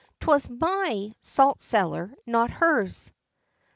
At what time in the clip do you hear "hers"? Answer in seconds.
2.49-3.11